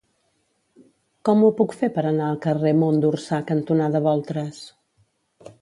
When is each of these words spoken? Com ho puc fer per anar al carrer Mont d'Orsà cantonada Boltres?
Com 1.29 1.43
ho 1.43 1.51
puc 1.59 1.75
fer 1.83 1.91
per 1.99 2.05
anar 2.13 2.29
al 2.31 2.41
carrer 2.47 2.73
Mont 2.81 2.99
d'Orsà 3.05 3.43
cantonada 3.53 4.03
Boltres? 4.11 4.65